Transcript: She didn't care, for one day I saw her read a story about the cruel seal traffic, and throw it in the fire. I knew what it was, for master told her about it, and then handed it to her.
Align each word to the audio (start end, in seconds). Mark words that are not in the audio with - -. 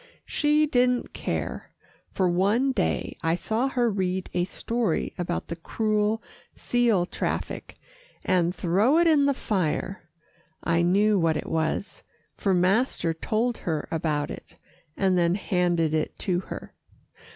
She 0.25 0.65
didn't 0.65 1.13
care, 1.13 1.69
for 2.09 2.27
one 2.27 2.71
day 2.71 3.15
I 3.21 3.35
saw 3.35 3.67
her 3.67 3.87
read 3.87 4.31
a 4.33 4.45
story 4.45 5.13
about 5.19 5.45
the 5.47 5.55
cruel 5.55 6.23
seal 6.55 7.05
traffic, 7.05 7.75
and 8.25 8.55
throw 8.55 8.97
it 8.97 9.05
in 9.05 9.27
the 9.27 9.35
fire. 9.35 10.09
I 10.63 10.81
knew 10.81 11.19
what 11.19 11.37
it 11.37 11.45
was, 11.47 12.01
for 12.35 12.51
master 12.51 13.13
told 13.13 13.59
her 13.59 13.87
about 13.91 14.31
it, 14.31 14.55
and 14.97 15.19
then 15.19 15.35
handed 15.35 15.93
it 15.93 16.17
to 16.17 16.39
her. 16.49 16.73